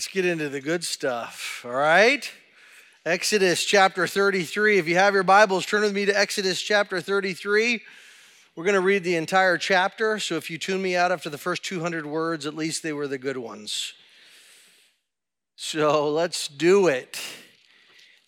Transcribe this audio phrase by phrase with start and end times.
[0.00, 2.32] let's get into the good stuff, all right?
[3.04, 4.78] Exodus chapter 33.
[4.78, 7.82] If you have your Bibles, turn with me to Exodus chapter 33.
[8.56, 11.36] We're going to read the entire chapter, so if you tune me out after the
[11.36, 13.92] first 200 words, at least they were the good ones.
[15.56, 17.20] So let's do it.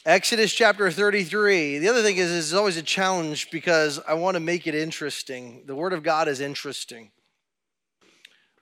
[0.04, 1.79] Exodus chapter 33.
[1.79, 5.62] The other thing is, it's always a challenge because I want to make it interesting.
[5.65, 7.12] The Word of God is interesting.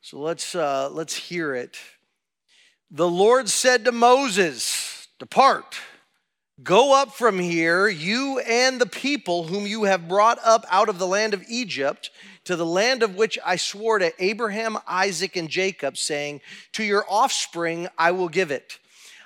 [0.01, 1.77] So let's, uh, let's hear it.
[2.93, 5.77] The Lord said to Moses, Depart,
[6.65, 10.99] go up from here, you and the people whom you have brought up out of
[10.99, 12.11] the land of Egypt,
[12.47, 16.41] to the land of which I swore to Abraham, Isaac, and Jacob, saying,
[16.73, 18.81] To your offspring I will give it.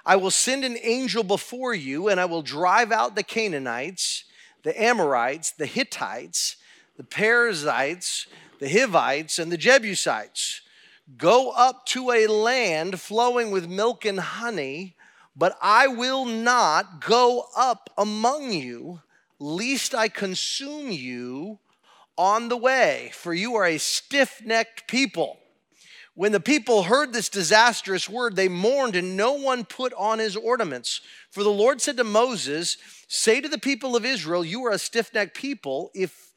[0.04, 4.24] I will send an angel before you, and I will drive out the Canaanites,
[4.62, 6.56] the Amorites, the Hittites,
[6.98, 8.26] the Perizzites,
[8.60, 10.60] the Hivites, and the Jebusites
[11.16, 14.96] Go up to a land flowing with milk and honey,
[15.36, 19.02] but I will not go up among you,
[19.38, 21.58] lest I consume you
[22.16, 25.38] on the way, for you are a stiff necked people.
[26.14, 30.36] When the people heard this disastrous word, they mourned, and no one put on his
[30.36, 31.00] ornaments.
[31.30, 32.76] For the Lord said to Moses,
[33.08, 35.90] Say to the people of Israel, You are a stiff necked people.
[35.92, 36.30] If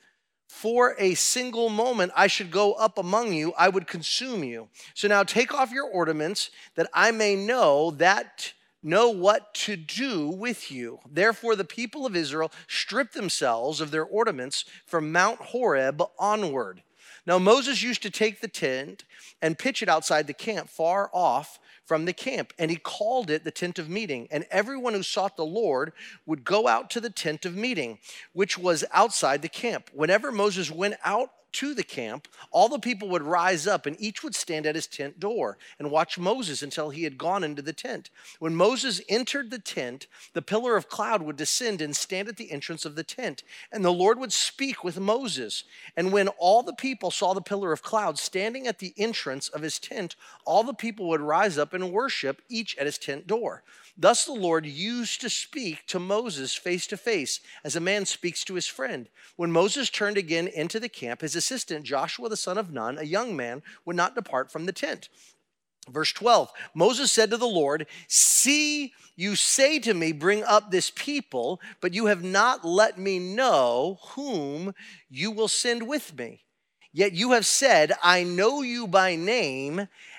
[0.47, 4.69] for a single moment I should go up among you, I would consume you.
[4.93, 10.29] So now take off your ornaments that I may know that know what to do
[10.29, 10.99] with you.
[11.09, 16.81] Therefore the people of Israel stripped themselves of their ornaments from Mount Horeb onward.
[17.25, 19.03] Now Moses used to take the tent
[19.41, 23.45] and pitch it outside the camp far off from the camp, and he called it
[23.45, 24.27] the tent of meeting.
[24.29, 25.93] And everyone who sought the Lord
[26.25, 27.99] would go out to the tent of meeting,
[28.33, 29.89] which was outside the camp.
[29.93, 34.23] Whenever Moses went out to the camp, all the people would rise up and each
[34.23, 37.73] would stand at his tent door and watch Moses until he had gone into the
[37.73, 38.09] tent.
[38.39, 42.51] When Moses entered the tent, the pillar of cloud would descend and stand at the
[42.51, 45.63] entrance of the tent, and the Lord would speak with Moses.
[45.95, 49.61] And when all the people saw the pillar of cloud standing at the entrance of
[49.61, 53.63] his tent, all the people would rise up and worship, each at his tent door.
[53.97, 58.43] Thus the Lord used to speak to Moses face to face, as a man speaks
[58.43, 59.09] to his friend.
[59.37, 63.03] When Moses turned again into the camp, his assistant, Joshua the son of Nun, a
[63.03, 65.09] young man, would not depart from the tent.
[65.89, 70.91] Verse 12 Moses said to the Lord, See, you say to me, Bring up this
[70.91, 74.75] people, but you have not let me know whom
[75.09, 76.43] you will send with me.
[76.93, 79.87] Yet you have said, I know you by name,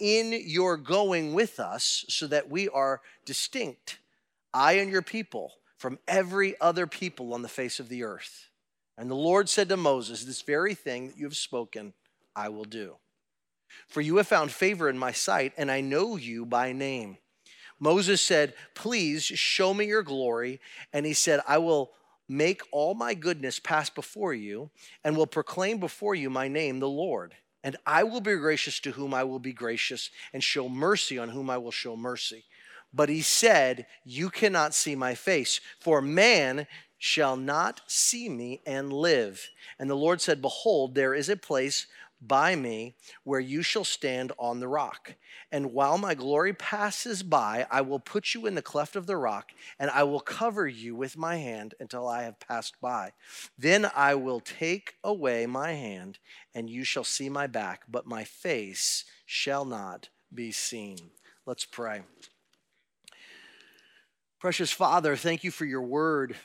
[0.00, 3.98] in your going with us so that we are distinct,
[4.52, 8.48] I and your people, from every other people on the face of the earth?
[8.96, 11.92] And the Lord said to Moses, This very thing that you have spoken,
[12.34, 12.96] I will do.
[13.86, 17.18] For you have found favor in my sight, and I know you by name.
[17.78, 20.60] Moses said, Please show me your glory.
[20.92, 21.92] And he said, I will
[22.28, 24.70] make all my goodness pass before you,
[25.04, 27.34] and will proclaim before you my name, the Lord.
[27.64, 31.30] And I will be gracious to whom I will be gracious, and show mercy on
[31.30, 32.44] whom I will show mercy.
[32.92, 36.66] But he said, You cannot see my face, for man
[36.98, 39.48] shall not see me and live.
[39.78, 41.86] And the Lord said, Behold, there is a place
[42.20, 45.14] by me where you shall stand on the rock.
[45.52, 49.16] And while my glory passes by, I will put you in the cleft of the
[49.16, 53.12] rock, and I will cover you with my hand until I have passed by.
[53.56, 56.18] Then I will take away my hand,
[56.54, 60.98] and you shall see my back, but my face shall not be seen.
[61.46, 62.02] Let's pray.
[64.38, 66.36] Precious Father, thank you for your word.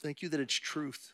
[0.00, 1.12] Thank you that it's truth.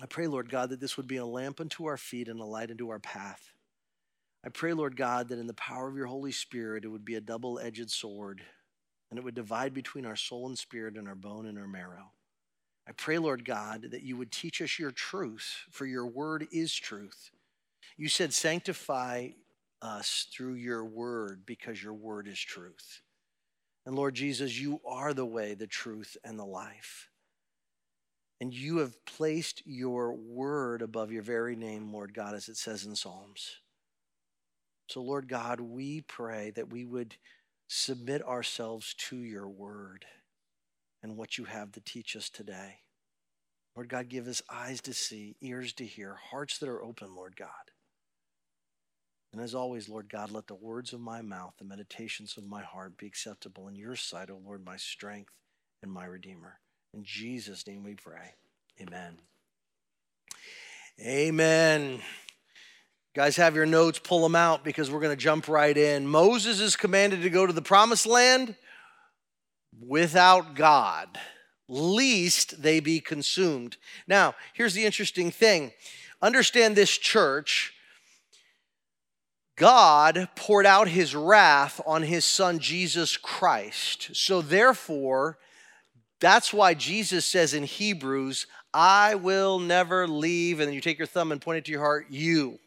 [0.00, 2.44] I pray, Lord God, that this would be a lamp unto our feet and a
[2.44, 3.52] light unto our path.
[4.44, 7.14] I pray, Lord God, that in the power of your Holy Spirit, it would be
[7.14, 8.42] a double edged sword
[9.10, 12.12] and it would divide between our soul and spirit and our bone and our marrow.
[12.88, 16.74] I pray, Lord God, that you would teach us your truth, for your word is
[16.74, 17.30] truth.
[17.96, 19.28] You said, sanctify
[19.82, 23.02] us through your word because your word is truth.
[23.84, 27.10] And Lord Jesus, you are the way, the truth, and the life.
[28.42, 32.84] And you have placed your word above your very name, Lord God, as it says
[32.84, 33.60] in Psalms.
[34.88, 37.14] So, Lord God, we pray that we would
[37.68, 40.06] submit ourselves to your word
[41.04, 42.80] and what you have to teach us today.
[43.76, 47.36] Lord God, give us eyes to see, ears to hear, hearts that are open, Lord
[47.36, 47.70] God.
[49.32, 52.62] And as always, Lord God, let the words of my mouth, the meditations of my
[52.62, 55.32] heart be acceptable in your sight, O Lord, my strength
[55.80, 56.58] and my Redeemer.
[56.94, 58.34] In Jesus' name we pray.
[58.80, 59.18] Amen.
[61.00, 62.00] Amen.
[63.14, 66.06] Guys, have your notes, pull them out because we're going to jump right in.
[66.06, 68.56] Moses is commanded to go to the promised land
[69.80, 71.18] without God,
[71.68, 73.78] lest they be consumed.
[74.06, 75.72] Now, here's the interesting thing
[76.20, 77.72] understand this church.
[79.56, 84.10] God poured out his wrath on his son Jesus Christ.
[84.14, 85.38] So, therefore,
[86.22, 90.60] that's why Jesus says in Hebrews, I will never leave.
[90.60, 92.60] And then you take your thumb and point it to your heart, you.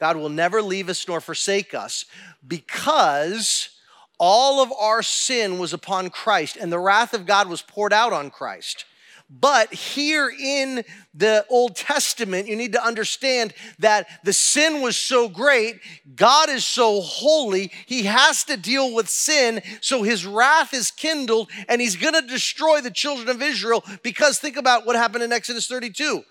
[0.00, 2.06] God will never leave us nor forsake us
[2.46, 3.70] because
[4.18, 8.12] all of our sin was upon Christ and the wrath of God was poured out
[8.12, 8.84] on Christ.
[9.30, 15.28] But here in the Old Testament, you need to understand that the sin was so
[15.28, 15.80] great,
[16.14, 21.50] God is so holy, he has to deal with sin, so his wrath is kindled
[21.68, 25.66] and he's gonna destroy the children of Israel because think about what happened in Exodus
[25.66, 26.24] 32.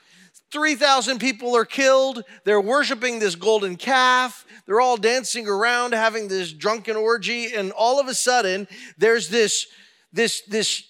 [0.52, 2.24] 3,000 people are killed.
[2.46, 4.46] They're worshiping this golden calf.
[4.66, 7.54] They're all dancing around, having this drunken orgy.
[7.54, 8.68] And all of a sudden,
[8.98, 9.68] there's this,
[10.14, 10.87] this, this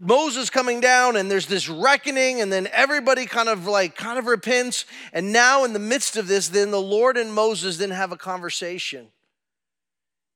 [0.00, 4.26] Moses coming down and there's this reckoning and then everybody kind of like kind of
[4.26, 8.12] repents and now in the midst of this then the Lord and Moses then have
[8.12, 9.08] a conversation.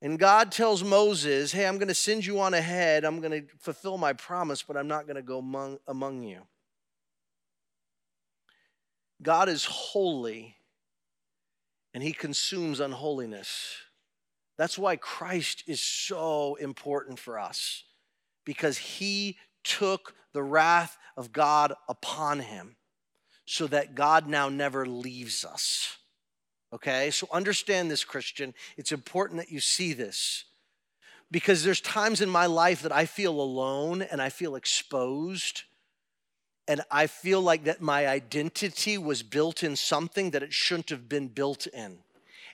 [0.01, 3.05] And God tells Moses, "Hey, I'm going to send you on ahead.
[3.05, 6.43] I'm going to fulfill my promise, but I'm not going to go among, among you."
[9.21, 10.55] God is holy
[11.93, 13.77] and he consumes unholiness.
[14.57, 17.85] That's why Christ is so important for us
[18.45, 22.77] because he took the wrath of God upon him
[23.45, 25.97] so that God now never leaves us.
[26.73, 28.55] Okay, so understand this, Christian.
[28.77, 30.45] It's important that you see this
[31.31, 35.63] because there's times in my life that I feel alone and I feel exposed.
[36.67, 41.09] And I feel like that my identity was built in something that it shouldn't have
[41.09, 42.01] been built in.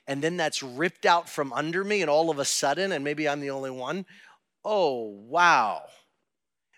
[0.07, 3.27] And then that's ripped out from under me, and all of a sudden, and maybe
[3.27, 4.05] I'm the only one,
[4.63, 5.83] oh, wow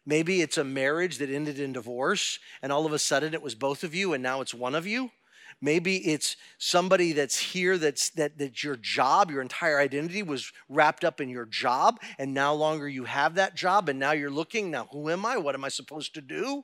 [0.07, 3.55] Maybe it's a marriage that ended in divorce, and all of a sudden it was
[3.55, 5.11] both of you, and now it's one of you.
[5.59, 11.03] Maybe it's somebody that's here that's that that your job, your entire identity was wrapped
[11.03, 14.71] up in your job, and no longer you have that job, and now you're looking,
[14.71, 15.35] now who am I?
[15.37, 16.63] What am I supposed to do?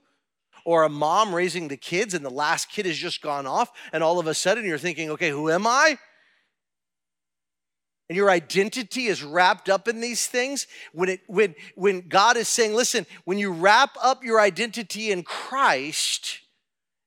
[0.64, 4.02] Or a mom raising the kids, and the last kid has just gone off, and
[4.02, 5.98] all of a sudden you're thinking, okay, who am I?
[8.10, 12.48] And your identity is wrapped up in these things when it when when god is
[12.48, 16.40] saying listen when you wrap up your identity in christ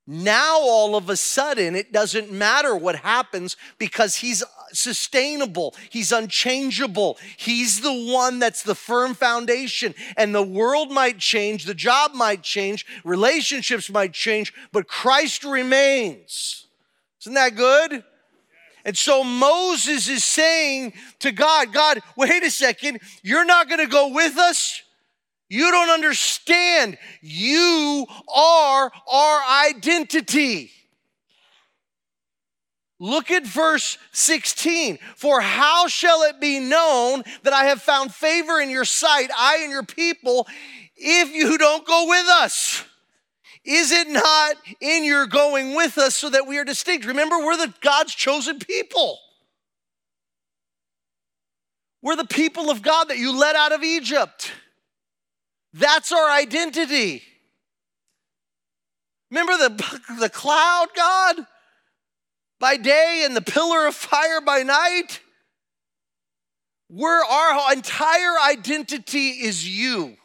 [0.06, 7.18] now all of a sudden it doesn't matter what happens because he's sustainable he's unchangeable
[7.36, 12.42] he's the one that's the firm foundation and the world might change the job might
[12.42, 16.66] change relationships might change but christ remains.
[17.20, 18.04] Isn't that good
[18.86, 23.90] and so Moses is saying to God, God, wait a second, you're not going to
[23.90, 24.80] go with us?
[25.48, 26.96] You don't understand.
[27.20, 30.70] You are our identity.
[33.00, 35.00] Look at verse 16.
[35.16, 39.62] For how shall it be known that I have found favor in your sight, I
[39.62, 40.46] and your people,
[40.94, 42.84] if you don't go with us?
[43.66, 47.04] Is it not in your going with us so that we are distinct?
[47.04, 49.18] Remember, we're the God's chosen people.
[52.00, 54.52] We're the people of God that you led out of Egypt.
[55.72, 57.24] That's our identity.
[59.32, 61.36] Remember the, the cloud, God,
[62.60, 65.20] by day and the pillar of fire by night?
[66.88, 70.16] We're, our entire identity is you.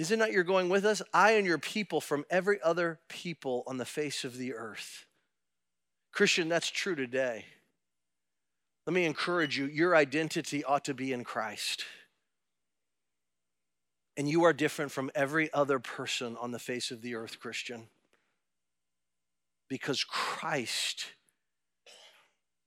[0.00, 1.02] Is it not you're going with us?
[1.12, 5.04] I and your people from every other people on the face of the earth.
[6.10, 7.44] Christian, that's true today.
[8.86, 11.84] Let me encourage you your identity ought to be in Christ.
[14.16, 17.88] And you are different from every other person on the face of the earth, Christian.
[19.68, 21.08] Because Christ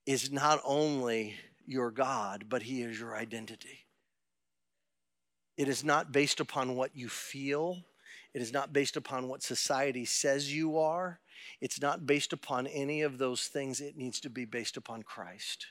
[0.06, 1.34] is not only
[1.66, 3.83] your God, but He is your identity.
[5.58, 7.84] It is not based upon what you feel.
[8.34, 11.20] It is not based upon what society says you are.
[11.62, 13.80] It's not based upon any of those things.
[13.80, 15.68] It needs to be based upon Christ.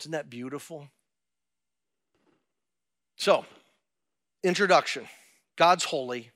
[0.00, 0.88] Isn't that beautiful?
[3.16, 3.44] So,
[4.42, 5.06] introduction
[5.56, 6.30] God's holy,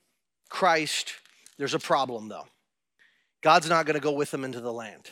[0.49, 1.13] Christ.
[1.57, 2.47] There's a problem though.
[3.41, 5.11] God's not going to go with them into the land.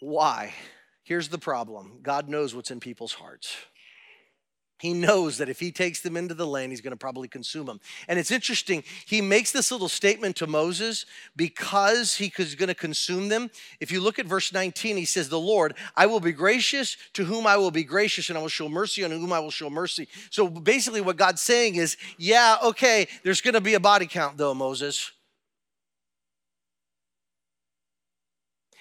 [0.00, 0.54] Why?
[1.02, 3.56] Here's the problem God knows what's in people's hearts.
[4.78, 7.66] He knows that if he takes them into the land, he's going to probably consume
[7.66, 7.80] them.
[8.06, 11.04] And it's interesting, he makes this little statement to Moses
[11.34, 13.50] because he is going to consume them.
[13.80, 17.24] If you look at verse 19, he says, The Lord, I will be gracious to
[17.24, 19.68] whom I will be gracious, and I will show mercy on whom I will show
[19.68, 20.08] mercy.
[20.30, 24.36] So basically, what God's saying is, Yeah, okay, there's going to be a body count
[24.36, 25.10] though, Moses.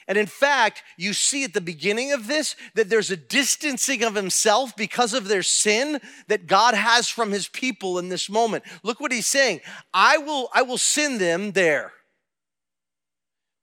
[0.08, 4.16] And in fact, you see at the beginning of this that there's a distancing of
[4.16, 8.64] himself because of their sin that God has from his people in this moment.
[8.84, 9.60] Look what he's saying.
[9.94, 11.92] I will I will send them there.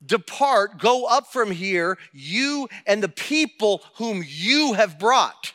[0.05, 5.55] Depart, go up from here, you and the people whom you have brought.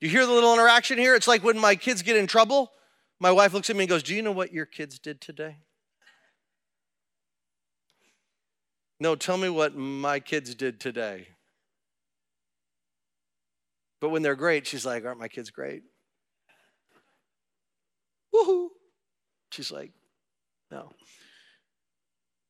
[0.00, 1.14] You hear the little interaction here?
[1.14, 2.72] It's like when my kids get in trouble,
[3.20, 5.58] my wife looks at me and goes, "Do you know what your kids did today?"
[9.02, 11.26] No, tell me what my kids did today.
[14.00, 15.82] But when they're great, she's like, Aren't my kids great?
[18.32, 18.68] Woohoo!
[19.50, 19.90] She's like,
[20.70, 20.92] No.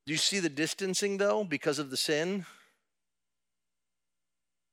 [0.04, 2.44] Do you see the distancing though because of the sin?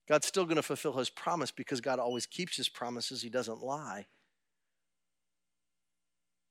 [0.10, 3.64] God's still going to fulfill his promise because God always keeps his promises, he doesn't
[3.64, 4.08] lie.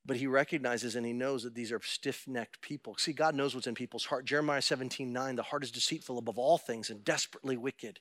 [0.09, 2.95] But he recognizes and he knows that these are stiff necked people.
[2.97, 4.25] See, God knows what's in people's heart.
[4.25, 7.99] Jeremiah 17 9, the heart is deceitful above all things and desperately wicked.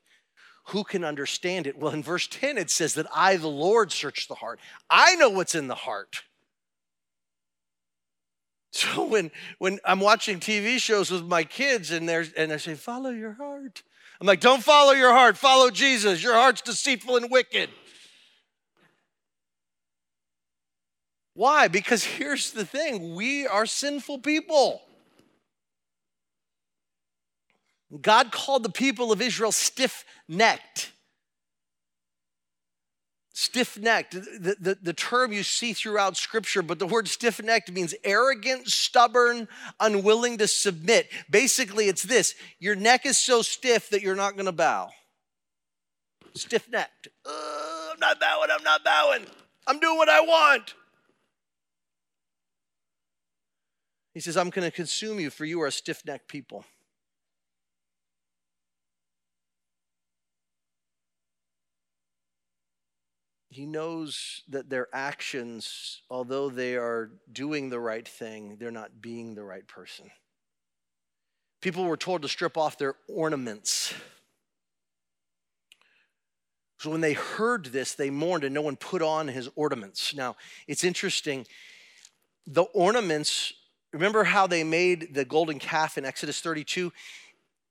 [0.68, 1.76] Who can understand it?
[1.76, 4.58] Well, in verse 10, it says that I, the Lord, search the heart.
[4.88, 6.22] I know what's in the heart.
[8.70, 12.74] So when when I'm watching TV shows with my kids and there's and I say,
[12.74, 13.82] follow your heart.
[14.20, 16.22] I'm like, don't follow your heart, follow Jesus.
[16.22, 17.70] Your heart's deceitful and wicked.
[21.38, 21.68] Why?
[21.68, 24.82] Because here's the thing we are sinful people.
[28.02, 30.90] God called the people of Israel stiff necked.
[33.34, 37.70] Stiff necked, the, the, the, term you see throughout scripture, but the word stiff necked
[37.70, 39.46] means arrogant, stubborn,
[39.78, 41.08] unwilling to submit.
[41.30, 44.88] Basically, it's this your neck is so stiff that you're not going to bow.
[46.34, 47.06] Stiff necked.
[47.24, 49.24] I'm not bowing, I'm not bowing.
[49.68, 50.74] I'm doing what I want.
[54.18, 56.64] He says, I'm going to consume you, for you are a stiff necked people.
[63.48, 69.36] He knows that their actions, although they are doing the right thing, they're not being
[69.36, 70.10] the right person.
[71.60, 73.94] People were told to strip off their ornaments.
[76.78, 80.12] So when they heard this, they mourned, and no one put on his ornaments.
[80.12, 80.34] Now,
[80.66, 81.46] it's interesting.
[82.48, 83.52] The ornaments
[83.92, 86.92] Remember how they made the golden calf in Exodus 32?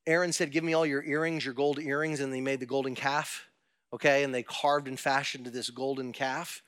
[0.08, 2.96] Aaron said, Give me all your earrings, your gold earrings, and they made the golden
[2.96, 3.46] calf.
[3.94, 6.62] Okay, and they carved and fashioned this golden calf.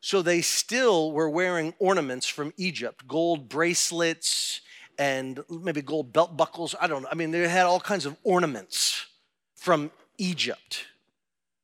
[0.00, 4.60] So they still were wearing ornaments from Egypt, gold bracelets
[4.98, 6.74] and maybe gold belt buckles.
[6.80, 7.08] I don't know.
[7.10, 9.06] I mean, they had all kinds of ornaments
[9.54, 10.86] from Egypt.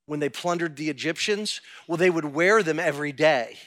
[0.07, 3.59] When they plundered the Egyptians, well, they would wear them every day.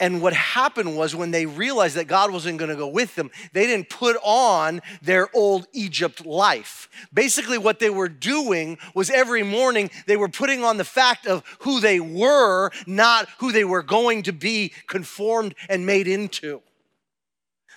[0.00, 3.30] And what happened was when they realized that God wasn't going to go with them,
[3.52, 6.88] they didn't put on their old Egypt life.
[7.12, 11.42] Basically, what they were doing was every morning they were putting on the fact of
[11.60, 16.62] who they were, not who they were going to be conformed and made into.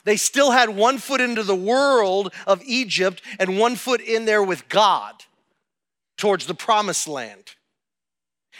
[0.04, 4.44] They still had one foot into the world of Egypt and one foot in there
[4.44, 5.24] with God
[6.18, 7.56] towards the promised land.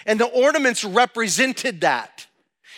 [0.06, 2.26] And the ornaments represented that.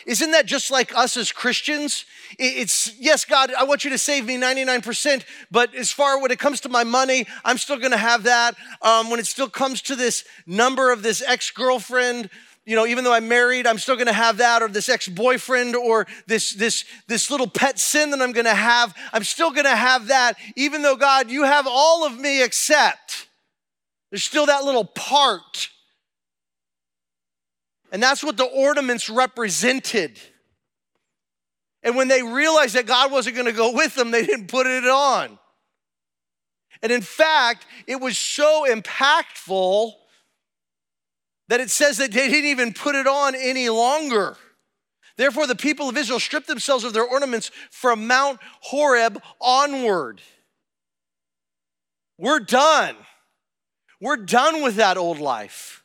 [0.06, 2.06] Isn't that just like us as Christians?
[2.40, 6.40] It's, yes, God, I want you to save me 99%, but as far when it
[6.40, 8.56] comes to my money, I'm still gonna have that.
[8.82, 12.30] Um, when it still comes to this number of this ex girlfriend,
[12.66, 16.08] you know, even though I'm married, I'm still gonna have that, or this ex-boyfriend, or
[16.28, 18.96] this this this little pet sin that I'm gonna have.
[19.12, 23.28] I'm still gonna have that, even though God, you have all of me except
[24.12, 25.70] there's still that little part
[27.94, 30.20] and that's what the ornaments represented.
[31.84, 34.66] And when they realized that God wasn't going to go with them, they didn't put
[34.66, 35.38] it on.
[36.82, 39.92] And in fact, it was so impactful
[41.50, 44.38] that it says that they didn't even put it on any longer.
[45.16, 50.20] Therefore, the people of Israel stripped themselves of their ornaments from Mount Horeb onward.
[52.18, 52.96] We're done.
[54.02, 55.83] We're done with that old life.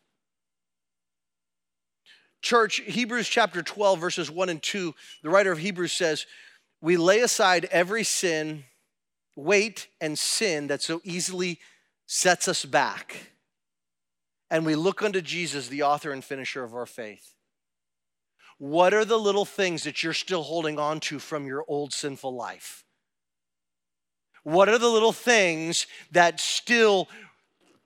[2.41, 6.27] Church, Hebrews chapter 12, verses 1 and 2, the writer of Hebrews says,
[6.81, 8.65] We lay aside every sin,
[9.35, 11.59] weight, and sin that so easily
[12.07, 13.33] sets us back.
[14.51, 17.35] And we look unto Jesus, the author and finisher of our faith.
[18.59, 22.35] What are the little things that you're still holding on to from your old sinful
[22.35, 22.85] life?
[24.43, 27.09] What are the little things that still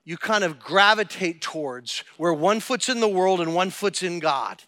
[0.05, 4.19] you kind of gravitate towards where one foot's in the world and one foot's in
[4.19, 4.61] God?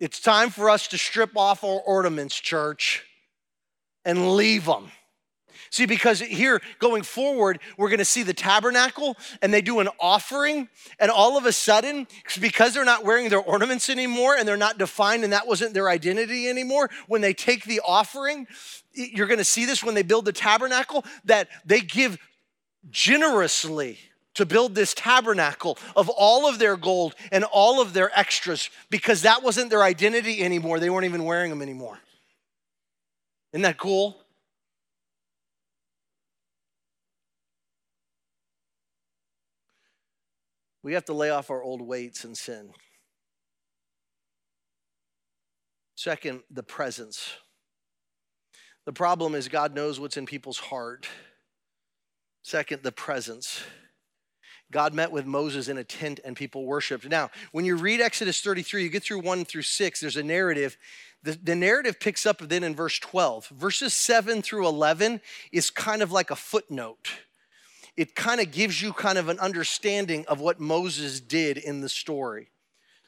[0.00, 3.04] It's time for us to strip off our ornaments, church,
[4.04, 4.90] and leave them.
[5.70, 10.68] See, because here going forward, we're to see the tabernacle and they do an offering,
[10.98, 12.06] and all of a sudden,
[12.40, 15.90] because they're not wearing their ornaments anymore and they're not defined and that wasn't their
[15.90, 18.46] identity anymore, when they take the offering,
[18.94, 22.18] you're to see this when they build the tabernacle that they give
[22.90, 23.98] generously
[24.34, 29.22] to build this tabernacle of all of their gold and all of their extras because
[29.22, 30.78] that wasn't their identity anymore.
[30.78, 31.98] They weren't even wearing them anymore.
[33.52, 34.16] Isn't that cool?
[40.82, 42.70] We have to lay off our old weights and sin.
[45.96, 47.32] Second, the presence.
[48.86, 51.08] The problem is God knows what's in people's heart.
[52.42, 53.62] Second, the presence.
[54.70, 57.08] God met with Moses in a tent and people worshiped.
[57.08, 60.76] Now, when you read Exodus 33, you get through 1 through 6, there's a narrative.
[61.22, 63.48] The, the narrative picks up then in verse 12.
[63.48, 65.20] Verses 7 through 11
[65.52, 67.08] is kind of like a footnote
[67.98, 71.88] it kind of gives you kind of an understanding of what Moses did in the
[71.88, 72.48] story.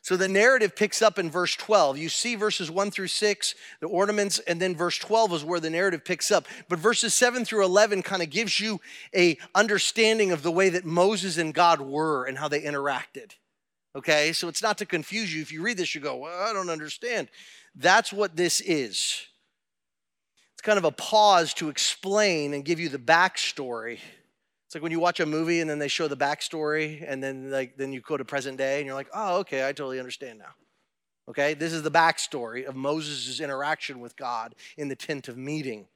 [0.02, 1.98] So the narrative picks up in verse 12.
[1.98, 5.68] You see verses 1 through 6, the ornaments, and then verse 12 is where the
[5.68, 6.46] narrative picks up.
[6.68, 8.80] But verses 7 through 11 kind of gives you
[9.14, 13.32] a understanding of the way that Moses and God were and how they interacted.
[13.94, 14.32] Okay?
[14.32, 15.42] So it's not to confuse you.
[15.42, 17.28] If you read this, you go, well, I don't understand.
[17.74, 19.26] That's what this is.
[20.54, 23.98] It's kind of a pause to explain and give you the backstory
[24.70, 27.50] it's like when you watch a movie and then they show the backstory and then
[27.50, 30.38] like then you go to present day and you're like, oh, okay, I totally understand
[30.38, 30.54] now.
[31.28, 35.88] Okay, this is the backstory of Moses' interaction with God in the tent of meeting.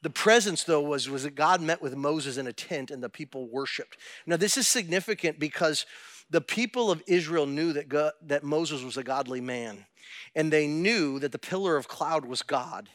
[0.00, 3.08] The presence, though, was, was that God met with Moses in a tent and the
[3.08, 3.96] people worshiped.
[4.26, 5.84] Now, this is significant because
[6.30, 9.86] the people of Israel knew that, God, that Moses was a godly man,
[10.36, 12.88] and they knew that the pillar of cloud was God,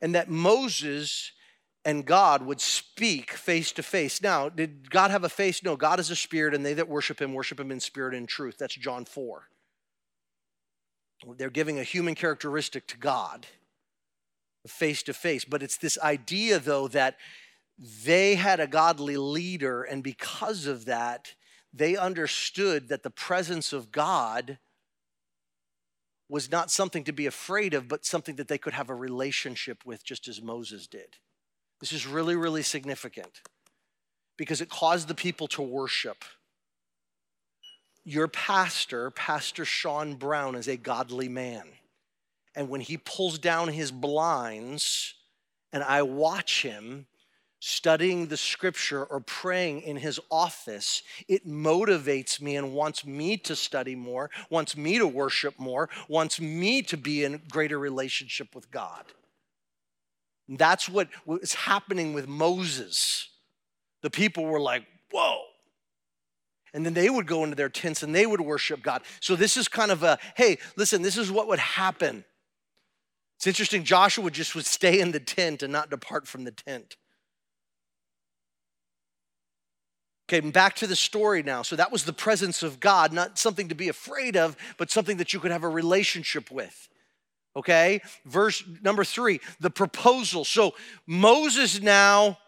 [0.00, 1.32] and that Moses
[1.84, 4.22] and God would speak face to face.
[4.22, 5.62] Now, did God have a face?
[5.62, 8.28] No, God is a spirit, and they that worship him worship him in spirit and
[8.28, 8.56] truth.
[8.58, 9.44] That's John 4.
[11.36, 13.46] They're giving a human characteristic to God,
[14.66, 15.44] face to face.
[15.44, 17.16] But it's this idea, though, that
[18.04, 21.34] they had a godly leader, and because of that,
[21.72, 24.58] they understood that the presence of God
[26.28, 29.84] was not something to be afraid of, but something that they could have a relationship
[29.86, 31.16] with, just as Moses did.
[31.80, 33.40] This is really, really significant
[34.36, 36.24] because it caused the people to worship.
[38.04, 41.68] Your pastor, Pastor Sean Brown, is a godly man.
[42.54, 45.14] And when he pulls down his blinds
[45.72, 47.06] and I watch him
[47.60, 53.54] studying the scripture or praying in his office, it motivates me and wants me to
[53.54, 58.70] study more, wants me to worship more, wants me to be in greater relationship with
[58.70, 59.04] God.
[60.58, 63.28] That's what was happening with Moses.
[64.02, 65.42] The people were like, whoa.
[66.72, 69.02] And then they would go into their tents and they would worship God.
[69.20, 72.24] So this is kind of a, hey, listen, this is what would happen.
[73.36, 76.96] It's interesting, Joshua just would stay in the tent and not depart from the tent.
[80.28, 81.62] Okay, back to the story now.
[81.62, 85.16] So that was the presence of God, not something to be afraid of, but something
[85.16, 86.88] that you could have a relationship with.
[87.56, 90.44] Okay, verse number three, the proposal.
[90.44, 90.74] So
[91.06, 92.38] Moses now,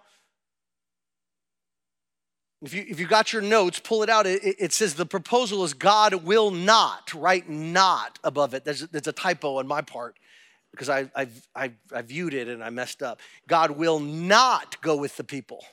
[2.62, 4.26] if you, if you got your notes, pull it out.
[4.26, 8.64] It, it says the proposal is God will not, write not above it.
[8.64, 10.16] There's, there's a typo on my part
[10.70, 13.20] because I, I've, I, I viewed it and I messed up.
[13.48, 15.64] God will not go with the people.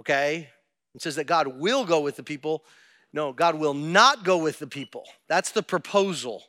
[0.00, 0.48] Okay?
[0.96, 2.64] It says that God will go with the people.
[3.12, 5.04] No, God will not go with the people.
[5.28, 6.42] That's the proposal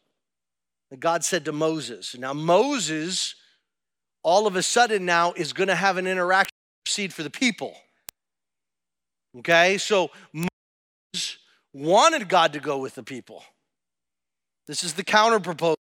[0.92, 2.16] that God said to Moses.
[2.18, 3.36] Now, Moses,
[4.24, 6.52] all of a sudden now, is going to have an interaction
[6.86, 7.74] seed for the people.
[9.40, 11.38] Okay, so Moses
[11.74, 13.44] wanted God to go with the people.
[14.68, 15.78] This is the counter proposal.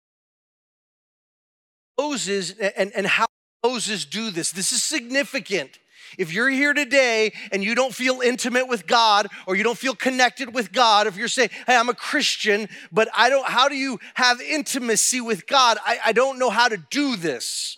[1.98, 3.26] Moses and, and how
[3.64, 4.52] Moses do this.
[4.52, 5.80] This is significant.
[6.18, 9.96] If you're here today and you don't feel intimate with God or you don't feel
[9.96, 13.76] connected with God, if you're saying, hey, I'm a Christian, but I don't, how do
[13.76, 15.78] you have intimacy with God?
[15.86, 17.78] I, I don't know how to do this.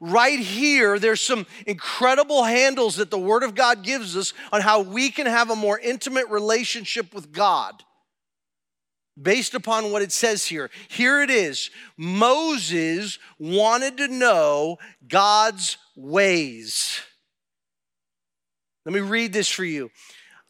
[0.00, 4.80] Right here, there's some incredible handles that the Word of God gives us on how
[4.80, 7.82] we can have a more intimate relationship with God
[9.20, 10.70] based upon what it says here.
[10.88, 17.00] Here it is Moses wanted to know God's ways.
[18.88, 19.90] Let me read this for you.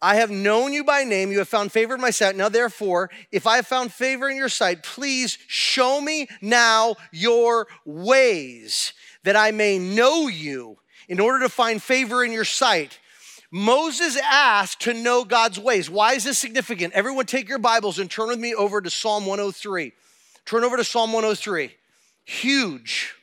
[0.01, 1.33] I have known you by name.
[1.33, 2.37] You have found favor in my sight.
[2.37, 7.67] Now, therefore, if I have found favor in your sight, please show me now your
[7.85, 8.93] ways
[9.25, 13.01] that I may know you in order to find favor in your sight.
[13.51, 15.91] Moses asked to know God's ways.
[15.91, 16.95] Why is this significant?
[16.95, 19.93] Everyone, take your Bibles and turn with me over to Psalm 103.
[20.45, 21.75] Turn over to Psalm 103.
[22.25, 23.17] Huge.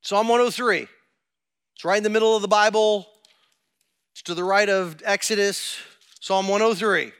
[0.00, 0.86] Psalm 103.
[1.74, 3.06] It's right in the middle of the Bible.
[4.18, 5.78] It's to the right of Exodus,
[6.18, 7.12] Psalm 103.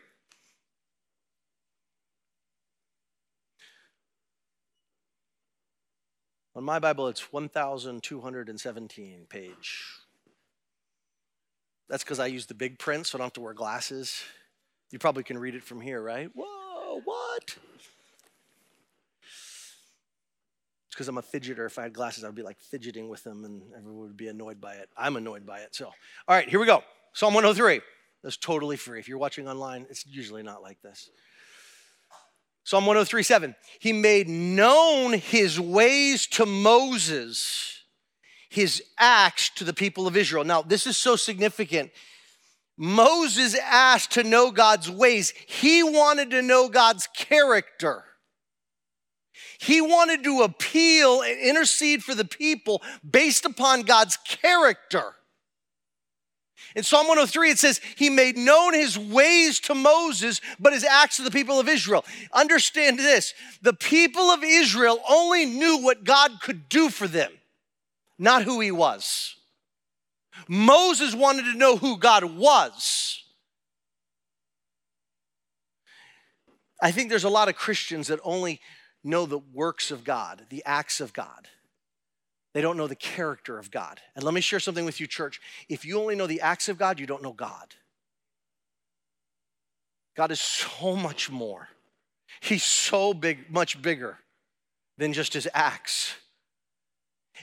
[6.56, 9.84] On my Bible, it's 1217 page.
[11.88, 14.24] That's because I use the big print, so I don't have to wear glasses.
[14.90, 16.32] You probably can read it from here, right?
[16.34, 17.58] Whoa, what?
[20.87, 21.64] It's because I'm a fidgeter.
[21.64, 24.60] If I had glasses, I'd be like fidgeting with them and everyone would be annoyed
[24.60, 24.88] by it.
[24.96, 25.72] I'm annoyed by it.
[25.72, 25.94] So, all
[26.26, 26.82] right, here we go.
[27.12, 27.80] Psalm 103.
[28.24, 28.98] That's totally free.
[28.98, 31.08] If you're watching online, it's usually not like this.
[32.64, 33.54] Psalm 103 7.
[33.78, 37.84] He made known his ways to Moses,
[38.48, 40.42] his acts to the people of Israel.
[40.42, 41.92] Now, this is so significant.
[42.76, 48.04] Moses asked to know God's ways, he wanted to know God's character.
[49.58, 55.14] He wanted to appeal and intercede for the people based upon God's character.
[56.76, 61.16] In Psalm 103, it says, He made known His ways to Moses, but His acts
[61.16, 62.04] to the people of Israel.
[62.32, 67.32] Understand this the people of Israel only knew what God could do for them,
[68.18, 69.34] not who He was.
[70.46, 73.24] Moses wanted to know who God was.
[76.80, 78.60] I think there's a lot of Christians that only
[79.08, 81.48] know the works of God, the acts of God.
[82.54, 84.00] They don't know the character of God.
[84.14, 85.40] And let me share something with you, church.
[85.68, 87.74] If you only know the acts of God, you don't know God.
[90.16, 91.68] God is so much more.
[92.40, 94.18] He's so big, much bigger
[94.96, 96.14] than just his acts.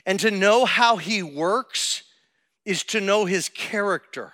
[0.04, 2.02] And to know how he works
[2.64, 4.32] is to know his character.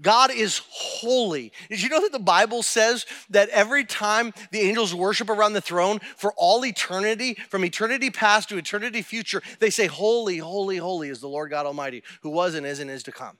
[0.00, 1.52] God is holy.
[1.70, 5.60] Did you know that the Bible says that every time the angels worship around the
[5.60, 11.08] throne for all eternity, from eternity past to eternity future, they say, Holy, holy, holy
[11.08, 13.38] is the Lord God Almighty, who was and is and is to come.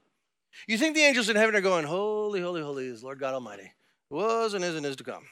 [0.66, 3.70] You think the angels in heaven are going, Holy, holy, holy is Lord God Almighty,
[4.08, 5.24] who was and is and is to come.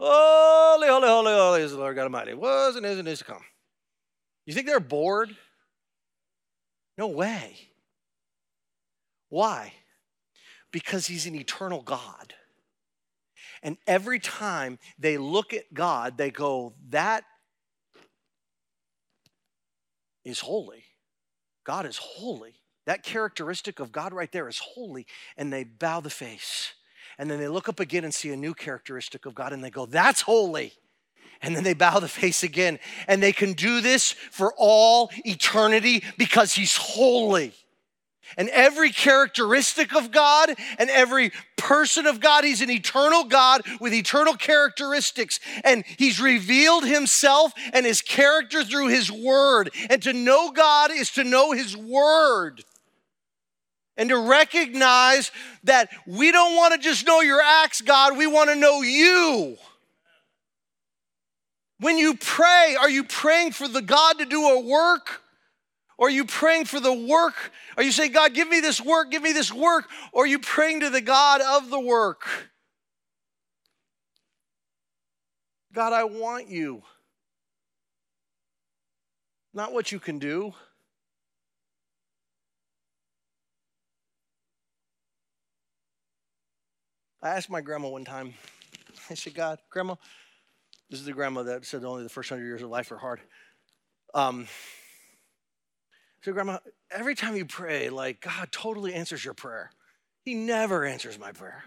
[0.00, 3.24] Holy, holy, holy, holy is the Lord God Almighty, was and is and is to
[3.24, 3.42] come.
[4.46, 5.36] You think they're bored?
[6.96, 7.56] No way.
[9.28, 9.74] Why?
[10.70, 12.34] Because he's an eternal God.
[13.62, 17.24] And every time they look at God, they go, That
[20.24, 20.84] is holy.
[21.64, 22.54] God is holy.
[22.86, 25.06] That characteristic of God right there is holy.
[25.36, 26.72] And they bow the face.
[27.18, 29.70] And then they look up again and see a new characteristic of God and they
[29.70, 30.72] go, That's holy.
[31.42, 32.78] And then they bow the face again.
[33.06, 37.52] And they can do this for all eternity because He's holy.
[38.36, 43.92] And every characteristic of God and every person of God, He's an eternal God with
[43.92, 45.40] eternal characteristics.
[45.64, 49.70] And He's revealed Himself and His character through His Word.
[49.88, 52.62] And to know God is to know His Word.
[53.96, 55.32] And to recognize
[55.64, 59.56] that we don't want to just know your acts, God, we want to know you.
[61.80, 65.22] When you pray, are you praying for the God to do a work?
[65.98, 67.34] Or are you praying for the work?
[67.76, 69.90] Are you saying, God, give me this work, give me this work?
[70.12, 72.22] Or are you praying to the God of the work?
[75.72, 76.82] God, I want you.
[79.52, 80.54] Not what you can do.
[87.20, 88.34] I asked my grandma one time,
[89.10, 89.96] I said, God, grandma,
[90.88, 93.20] this is the grandma that said only the first hundred years of life are hard.
[94.14, 94.46] Um,
[96.22, 96.58] so, Grandma,
[96.90, 99.70] every time you pray, like God totally answers your prayer.
[100.24, 101.64] He never answers my prayer.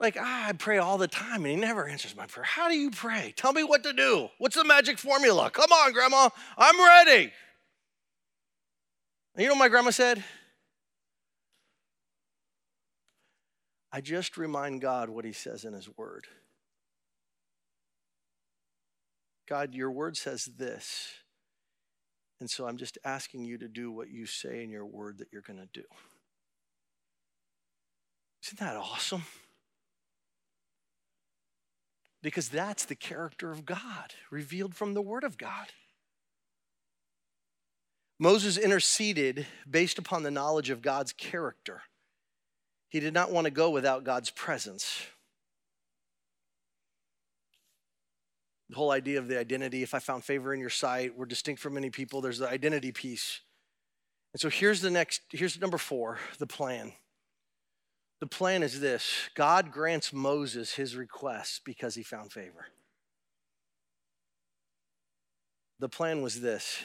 [0.00, 2.44] Like, ah, I pray all the time and he never answers my prayer.
[2.44, 3.34] How do you pray?
[3.36, 4.28] Tell me what to do.
[4.38, 5.50] What's the magic formula?
[5.50, 7.32] Come on, grandma, I'm ready.
[9.34, 10.24] And you know what my grandma said?
[13.92, 16.26] I just remind God what he says in his word.
[19.48, 21.08] God, your word says this.
[22.40, 25.28] And so I'm just asking you to do what you say in your word that
[25.32, 25.84] you're going to do.
[28.44, 29.24] Isn't that awesome?
[32.22, 35.68] Because that's the character of God revealed from the Word of God.
[38.18, 41.82] Moses interceded based upon the knowledge of God's character.
[42.88, 45.06] He did not want to go without God's presence.
[48.70, 51.62] The whole idea of the identity, if I found favor in your sight, we're distinct
[51.62, 53.40] from many people, there's the identity piece.
[54.34, 56.92] And so here's the next, here's number four, the plan.
[58.20, 62.66] The plan is this God grants Moses his request because he found favor.
[65.78, 66.78] The plan was this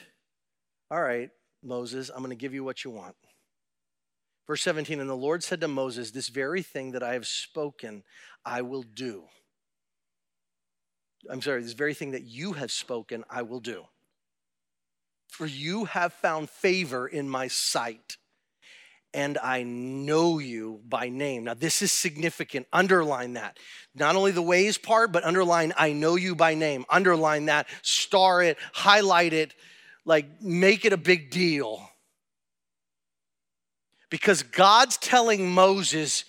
[0.91, 1.31] All right,
[1.63, 3.15] Moses, I'm going to give you what you want.
[4.45, 8.03] Verse 17, and the Lord said to Moses, This very thing that I have spoken,
[8.45, 9.23] I will do.
[11.29, 13.85] I'm sorry, this very thing that you have spoken, I will do.
[15.29, 18.17] For you have found favor in my sight
[19.13, 21.43] and I know you by name.
[21.43, 22.67] Now, this is significant.
[22.73, 23.57] Underline that.
[23.93, 26.85] Not only the ways part, but underline, I know you by name.
[26.89, 29.53] Underline that, star it, highlight it,
[30.03, 31.89] like make it a big deal.
[34.09, 36.25] Because God's telling Moses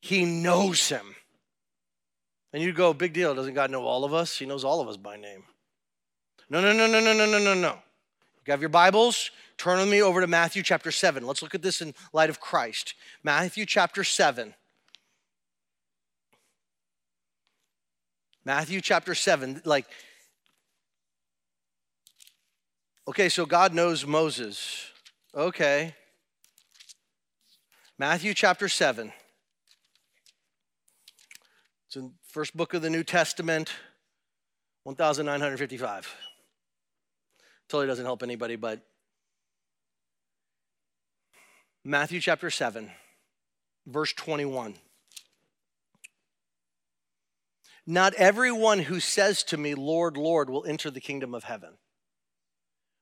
[0.00, 1.15] he knows him.
[2.56, 3.34] And you go, big deal.
[3.34, 4.38] Doesn't God know all of us?
[4.38, 5.44] He knows all of us by name.
[6.48, 7.78] No, no, no, no, no, no, no, no, no.
[8.46, 9.30] You have your Bibles?
[9.58, 11.26] Turn with me over to Matthew chapter 7.
[11.26, 12.94] Let's look at this in light of Christ.
[13.22, 14.54] Matthew chapter 7.
[18.42, 19.60] Matthew chapter 7.
[19.66, 19.84] Like,
[23.06, 24.86] okay, so God knows Moses.
[25.34, 25.94] Okay.
[27.98, 29.12] Matthew chapter 7.
[31.86, 33.72] It's in first book of the New Testament,
[34.84, 36.14] 1955.
[37.66, 38.82] Totally doesn't help anybody, but
[41.82, 42.90] Matthew chapter 7,
[43.86, 44.74] verse 21.
[47.86, 51.78] Not everyone who says to me, Lord, Lord, will enter the kingdom of heaven,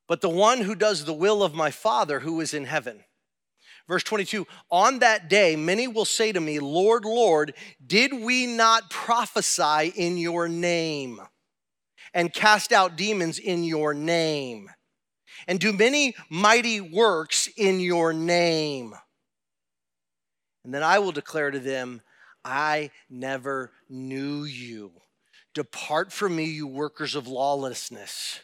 [0.06, 3.02] but the one who does the will of my Father who is in heaven.
[3.88, 7.54] Verse 22 On that day, many will say to me, Lord, Lord,
[7.86, 11.20] did we not prophesy in your name
[12.12, 14.70] and cast out demons in your name?
[15.46, 18.94] and do many mighty works in your name.
[20.64, 22.00] And then I will declare to them,
[22.44, 24.92] I never knew you.
[25.54, 28.40] Depart from me, you workers of lawlessness.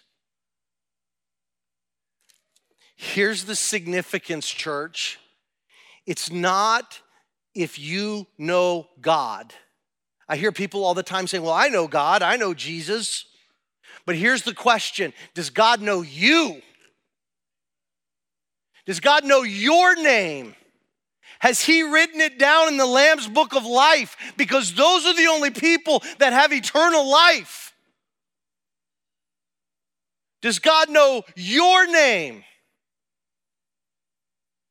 [2.97, 5.19] Here's the significance, church.
[6.11, 7.01] It's not
[7.55, 9.55] if you know God.
[10.29, 13.27] I hear people all the time saying, Well, I know God, I know Jesus.
[14.07, 16.63] But here's the question Does God know you?
[18.87, 20.57] Does God know your name?
[21.39, 24.17] Has He written it down in the Lamb's book of life?
[24.37, 27.73] Because those are the only people that have eternal life.
[30.43, 32.43] Does God know your name?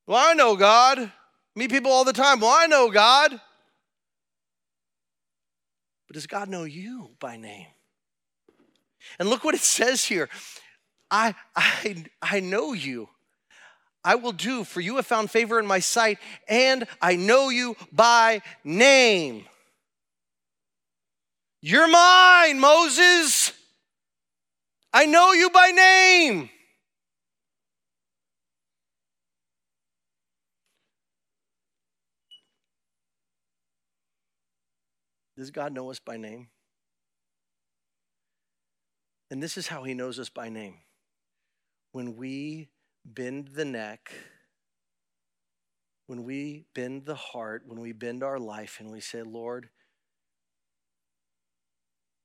[0.05, 1.13] Well, I know God.
[1.59, 2.39] Meet people all the time.
[2.39, 3.31] Well, I know God.
[6.07, 7.67] But does God know you by name?
[9.19, 10.29] And look what it says here.
[11.11, 13.09] I, I, I know you.
[14.05, 17.75] I will do, for you have found favor in my sight, and I know you
[17.91, 19.43] by name.
[21.61, 23.51] You're mine, Moses.
[24.93, 26.49] I know you by name.
[35.39, 36.49] Does God know us by name?
[39.31, 40.79] And this is how he knows us by name.
[41.93, 42.67] When we
[43.05, 44.11] bend the neck,
[46.07, 49.69] when we bend the heart, when we bend our life and we say, Lord,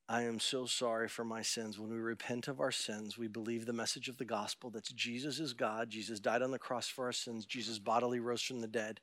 [0.08, 1.78] I am so sorry for my sins.
[1.78, 5.38] When we repent of our sins, we believe the message of the gospel that Jesus
[5.38, 8.66] is God, Jesus died on the cross for our sins, Jesus bodily rose from the
[8.66, 8.98] dead,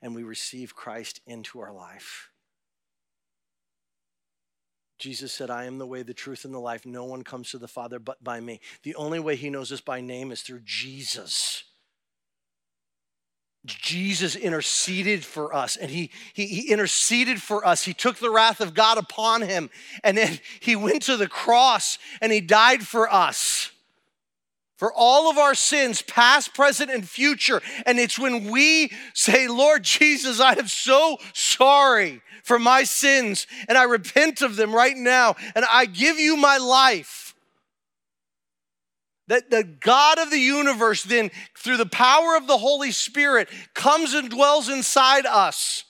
[0.00, 2.30] and we receive Christ into our life.
[4.98, 6.86] Jesus said, I am the way, the truth, and the life.
[6.86, 8.60] No one comes to the Father but by me.
[8.82, 11.64] The only way he knows us by name is through Jesus.
[13.66, 17.82] Jesus interceded for us and he, he, he, interceded for us.
[17.82, 19.70] He took the wrath of God upon him
[20.04, 23.72] and then he went to the cross and he died for us.
[24.76, 27.62] For all of our sins, past, present, and future.
[27.86, 33.78] And it's when we say, Lord Jesus, I am so sorry for my sins and
[33.78, 37.26] I repent of them right now and I give you my life
[39.28, 44.14] that the God of the universe, then, through the power of the Holy Spirit, comes
[44.14, 45.84] and dwells inside us.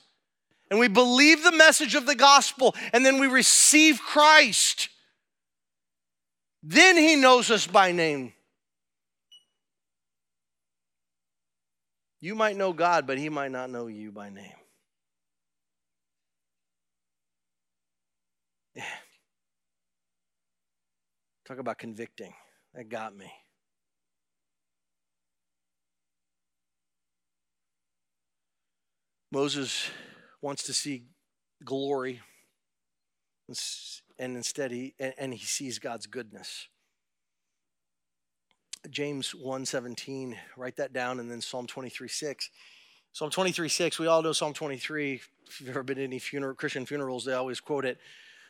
[0.70, 4.88] And we believe the message of the gospel, and then we receive Christ.
[6.62, 8.32] Then he knows us by name.
[12.20, 14.56] You might know God, but he might not know you by name.
[18.74, 18.84] Yeah.
[21.46, 22.34] Talk about convicting.
[22.74, 23.30] That got me.
[29.32, 29.90] Moses
[30.40, 31.04] wants to see
[31.64, 32.20] glory,
[34.18, 36.68] and instead he and he sees God's goodness.
[38.90, 42.50] James 1:17, write that down, and then Psalm 23, 6.
[43.12, 45.20] Psalm 23, 6, we all know Psalm 23.
[45.46, 47.98] If you've ever been to any funeral, Christian funerals, they always quote it.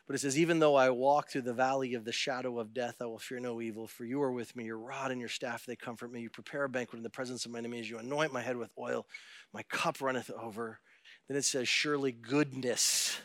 [0.07, 2.97] But it says, Even though I walk through the valley of the shadow of death,
[3.01, 4.65] I will fear no evil, for you are with me.
[4.65, 6.21] Your rod and your staff, they comfort me.
[6.21, 7.89] You prepare a banquet in the presence of my enemies.
[7.89, 9.07] You anoint my head with oil.
[9.53, 10.81] My cup runneth over.
[11.29, 13.19] Then it says, Surely goodness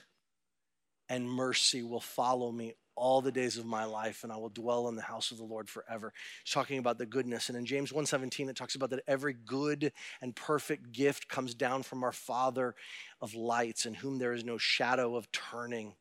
[1.09, 4.87] and mercy will follow me all the days of my life and I will dwell
[4.87, 6.13] in the house of the Lord forever.
[6.43, 9.91] He's talking about the goodness and in James 1:17 it talks about that every good
[10.21, 12.75] and perfect gift comes down from our Father
[13.21, 15.95] of lights in whom there is no shadow of turning.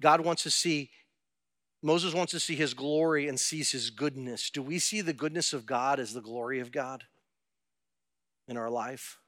[0.00, 0.90] God wants to see,
[1.82, 4.50] Moses wants to see his glory and sees his goodness.
[4.50, 7.04] Do we see the goodness of God as the glory of God
[8.48, 9.18] in our life?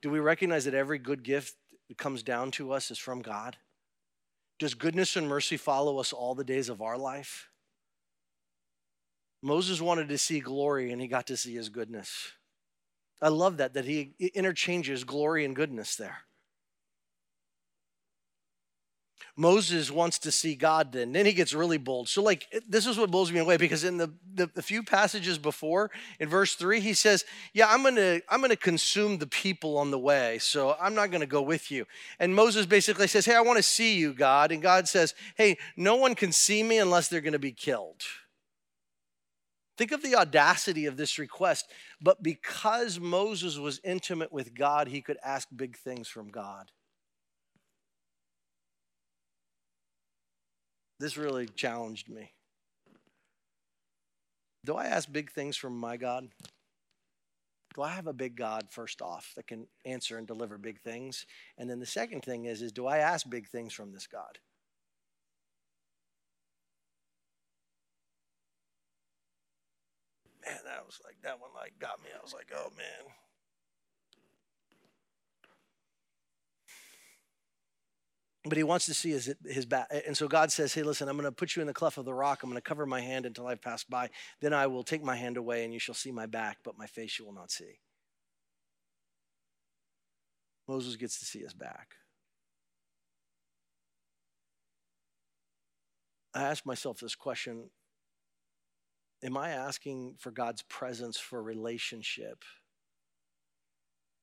[0.00, 1.56] Do we recognize that every good gift
[1.88, 3.56] that comes down to us is from God?
[4.58, 7.48] Does goodness and mercy follow us all the days of our life?
[9.42, 12.32] Moses wanted to see glory and he got to see his goodness.
[13.22, 16.18] I love that, that he interchanges glory and goodness there.
[19.36, 21.12] Moses wants to see God then.
[21.12, 22.08] Then he gets really bold.
[22.08, 25.38] So, like, this is what blows me away because in the, the, the, few passages
[25.38, 29.90] before, in verse three, he says, Yeah, I'm gonna, I'm gonna consume the people on
[29.90, 31.86] the way, so I'm not gonna go with you.
[32.18, 34.50] And Moses basically says, Hey, I want to see you, God.
[34.50, 38.02] And God says, Hey, no one can see me unless they're gonna be killed.
[39.78, 41.70] Think of the audacity of this request.
[42.00, 46.72] But because Moses was intimate with God, he could ask big things from God.
[50.98, 52.32] This really challenged me.
[54.64, 56.28] Do I ask big things from my God?
[57.74, 61.26] Do I have a big God first off that can answer and deliver big things?
[61.56, 64.38] And then the second thing is is do I ask big things from this God?
[70.44, 72.08] Man, that was like that one like got me.
[72.12, 73.12] I was like, "Oh man."
[78.48, 79.88] But he wants to see his, his back.
[80.06, 82.04] And so God says, Hey, listen, I'm going to put you in the cleft of
[82.04, 82.42] the rock.
[82.42, 84.10] I'm going to cover my hand until I've passed by.
[84.40, 86.86] Then I will take my hand away, and you shall see my back, but my
[86.86, 87.78] face you will not see.
[90.66, 91.94] Moses gets to see his back.
[96.34, 97.70] I ask myself this question
[99.24, 102.44] Am I asking for God's presence for relationship?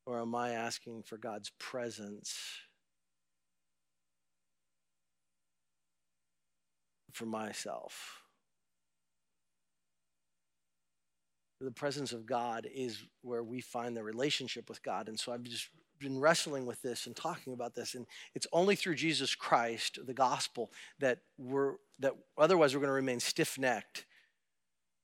[0.05, 2.37] Or am I asking for God's presence?
[7.15, 8.21] For myself.
[11.61, 15.07] The presence of God is where we find the relationship with God.
[15.07, 17.95] And so I've just been wrestling with this and talking about this.
[17.95, 22.93] And it's only through Jesus Christ, the gospel, that we're that otherwise we're going to
[22.93, 24.05] remain stiff-necked,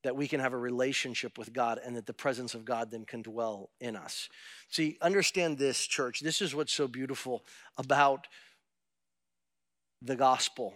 [0.03, 3.05] that we can have a relationship with God and that the presence of God then
[3.05, 4.27] can dwell in us.
[4.69, 6.19] See, understand this, church.
[6.19, 7.45] This is what's so beautiful
[7.77, 8.27] about
[10.01, 10.73] the gospel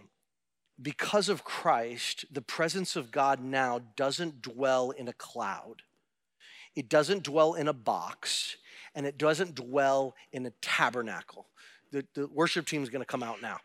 [0.82, 5.84] because of Christ, the presence of God now doesn't dwell in a cloud.
[6.76, 8.58] It doesn't dwell in a box,
[8.94, 11.48] and it doesn't dwell in a tabernacle.
[11.92, 13.60] The, the worship team is going to come out now.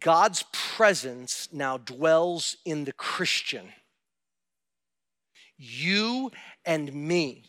[0.00, 3.68] God's presence now dwells in the Christian.
[5.58, 6.30] You
[6.64, 7.44] and me.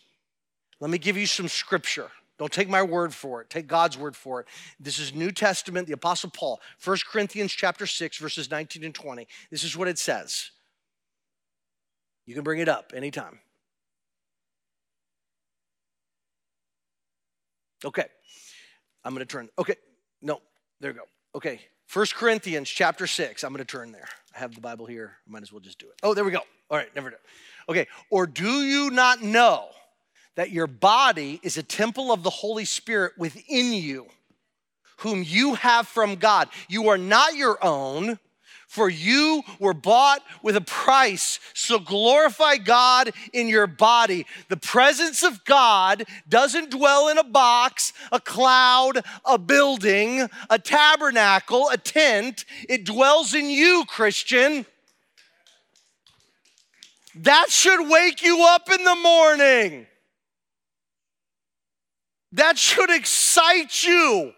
[0.81, 2.11] Let me give you some scripture.
[2.43, 3.49] Don't take my word for it.
[3.49, 4.47] Take God's word for it.
[4.77, 9.25] This is New Testament, the Apostle Paul, 1 Corinthians chapter 6, verses 19 and 20.
[9.49, 10.51] This is what it says.
[12.25, 13.39] You can bring it up anytime.
[17.85, 18.07] Okay.
[19.05, 19.47] I'm going to turn.
[19.57, 19.75] Okay.
[20.21, 20.41] No,
[20.81, 21.05] there we go.
[21.35, 21.61] Okay.
[21.85, 23.45] First Corinthians chapter 6.
[23.45, 24.09] I'm going to turn there.
[24.35, 25.13] I have the Bible here.
[25.25, 25.95] Might as well just do it.
[26.03, 26.41] Oh, there we go.
[26.69, 27.15] All right, never do.
[27.69, 27.87] Okay.
[28.09, 29.69] Or do you not know
[30.35, 34.07] that your body is a temple of the Holy Spirit within you,
[34.97, 36.49] whom you have from God?
[36.67, 38.19] You are not your own
[38.73, 41.39] for you were bought with a price.
[41.53, 44.25] So glorify God in your body.
[44.49, 51.69] The presence of God doesn't dwell in a box, a cloud, a building, a tabernacle,
[51.69, 52.45] a tent.
[52.67, 54.65] It dwells in you, Christian.
[57.13, 59.85] That should wake you up in the morning.
[62.33, 64.33] That should excite you.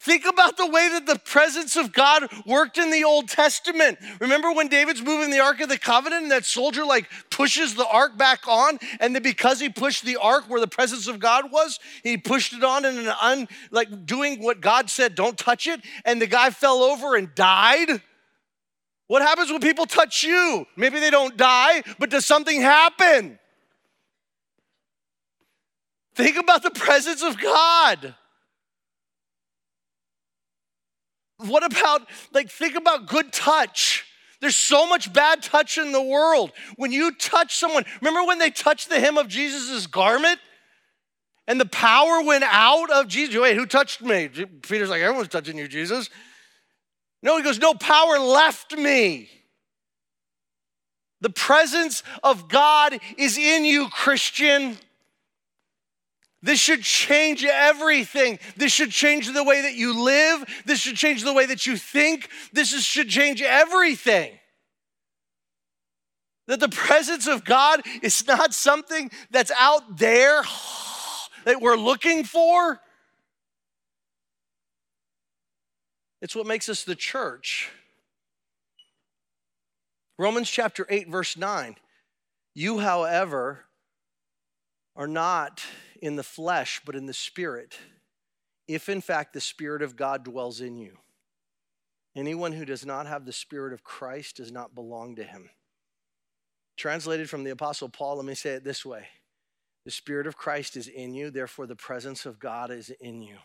[0.00, 3.98] Think about the way that the presence of God worked in the Old Testament.
[4.20, 7.86] Remember when David's moving the Ark of the Covenant and that soldier like pushes the
[7.88, 8.78] ark back on?
[9.00, 12.52] And then because he pushed the ark where the presence of God was, he pushed
[12.52, 15.80] it on in an un, like doing what God said, don't touch it.
[16.04, 18.00] And the guy fell over and died.
[19.08, 20.66] What happens when people touch you?
[20.76, 23.40] Maybe they don't die, but does something happen?
[26.16, 28.14] Think about the presence of God.
[31.38, 34.06] What about, like, think about good touch.
[34.40, 36.52] There's so much bad touch in the world.
[36.76, 40.38] When you touch someone, remember when they touched the hem of Jesus' garment?
[41.46, 43.36] And the power went out of Jesus.
[43.38, 44.28] Wait, who touched me?
[44.28, 46.08] Peter's like, everyone's touching you, Jesus.
[47.22, 49.28] No, he goes, no, power left me.
[51.20, 54.78] The presence of God is in you, Christian.
[56.46, 58.38] This should change everything.
[58.56, 60.44] This should change the way that you live.
[60.64, 62.28] This should change the way that you think.
[62.52, 64.32] This is, should change everything.
[66.46, 70.44] That the presence of God is not something that's out there
[71.44, 72.80] that we're looking for.
[76.22, 77.72] It's what makes us the church.
[80.16, 81.74] Romans chapter 8, verse 9.
[82.54, 83.64] You, however,
[84.94, 85.64] are not
[86.06, 87.76] in the flesh, but in the spirit,
[88.68, 90.98] if in fact the Spirit of God dwells in you.
[92.14, 95.50] Anyone who does not have the Spirit of Christ does not belong to him.
[96.76, 99.08] Translated from the Apostle Paul, let me say it this way
[99.84, 103.36] The Spirit of Christ is in you, therefore, the presence of God is in you.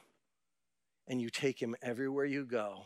[1.07, 2.84] And you take him everywhere you go,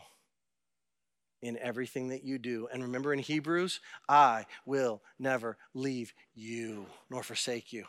[1.42, 2.68] in everything that you do.
[2.72, 7.84] And remember in Hebrews, I will never leave you nor forsake you.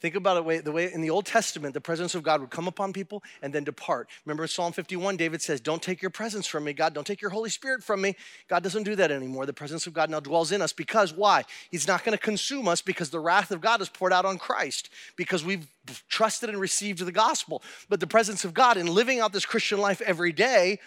[0.00, 2.50] Think about it way, the way in the Old Testament, the presence of God would
[2.50, 4.08] come upon people and then depart.
[4.24, 6.94] Remember Psalm 51, David says, Don't take your presence from me, God.
[6.94, 8.16] Don't take your Holy Spirit from me.
[8.48, 9.46] God doesn't do that anymore.
[9.46, 11.44] The presence of God now dwells in us because why?
[11.70, 14.38] He's not going to consume us because the wrath of God is poured out on
[14.38, 15.66] Christ because we've
[16.08, 17.62] trusted and received the gospel.
[17.88, 20.78] But the presence of God in living out this Christian life every day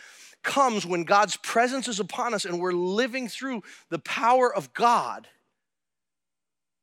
[0.43, 5.28] comes when God's presence is upon us and we're living through the power of God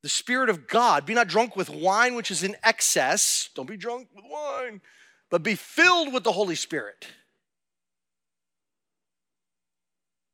[0.01, 1.05] the Spirit of God.
[1.05, 3.49] Be not drunk with wine, which is in excess.
[3.55, 4.81] Don't be drunk with wine,
[5.29, 7.07] but be filled with the Holy Spirit.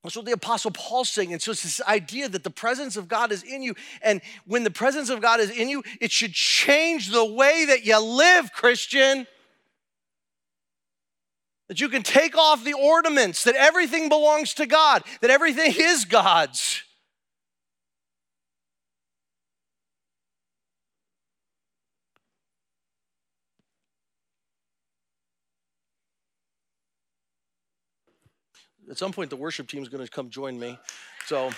[0.04, 1.34] That's what the Apostle Paul's saying.
[1.34, 3.74] And so it's this idea that the presence of God is in you.
[4.04, 7.86] And when the presence of God is in you, it should change the way that
[7.88, 9.26] you live, Christian.
[11.70, 16.06] That you can take off the ornaments, that everything belongs to God, that everything is
[16.06, 16.84] God's.
[28.90, 30.78] At some point the worship team is going to come join me.
[31.26, 31.52] So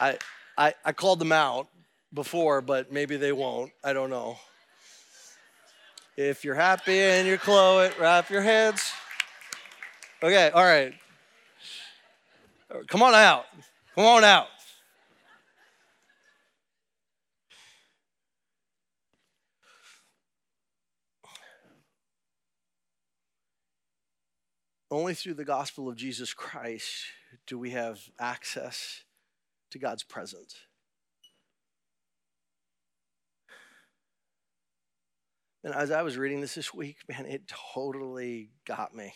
[0.00, 0.18] I,
[0.56, 1.68] I, I called them out
[2.12, 3.72] before, but maybe they won't.
[3.84, 4.38] I don't know.
[6.16, 8.92] If you're happy and you're Chloe, wrap your heads.
[10.22, 10.92] Okay, all right.
[12.88, 13.44] Come on out.
[13.94, 14.48] Come on out.
[24.90, 27.04] Only through the gospel of Jesus Christ
[27.46, 29.02] do we have access
[29.70, 30.56] to God's presence.
[35.62, 37.42] And as I was reading this this week, man, it
[37.74, 39.12] totally got me.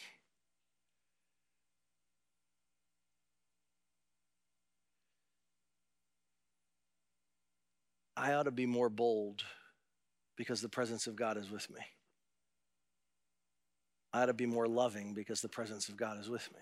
[8.14, 9.43] I ought to be more bold
[10.37, 11.81] because the presence of God is with me.
[14.13, 16.61] I ought to be more loving because the presence of God is with me.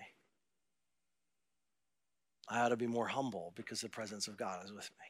[2.48, 5.06] I ought to be more humble because the presence of God is with me.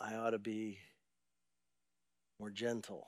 [0.00, 0.78] I ought to be
[2.38, 3.06] more gentle.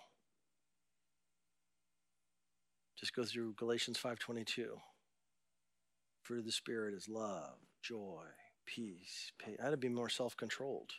[2.97, 4.81] Just go through Galatians 5:22.
[6.23, 8.27] Fruit of the spirit is love, joy,
[8.67, 9.33] peace.
[9.45, 10.93] I ought to be more self-controlled.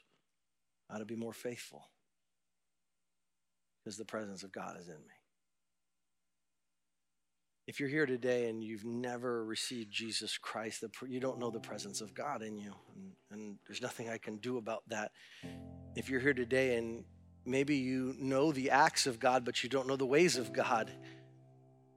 [0.90, 1.92] I ought to be more faithful.
[3.84, 5.14] Because the presence of God is in me.
[7.66, 12.02] If you're here today and you've never received Jesus Christ, you don't know the presence
[12.02, 15.12] of God in you, and, and there's nothing I can do about that.
[15.96, 17.06] If you're here today and
[17.46, 20.92] maybe you know the acts of God, but you don't know the ways of God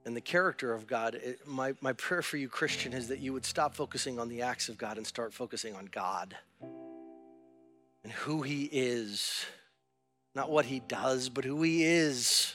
[0.05, 3.33] and the character of God, it, my, my prayer for you, Christian, is that you
[3.33, 6.37] would stop focusing on the acts of God and start focusing on God
[8.05, 9.45] and who He is.
[10.37, 12.53] Not what He does, but who He is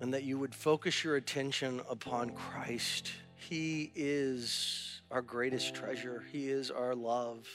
[0.00, 3.10] and that you would focus your attention upon Christ.
[3.34, 7.46] He is our greatest treasure, He is our love.